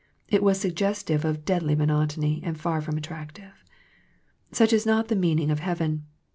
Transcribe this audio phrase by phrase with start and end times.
[0.27, 3.63] It was suggestive of deadly monotony and far from attractive.
[4.51, 6.07] Such is not the meaning of heaven.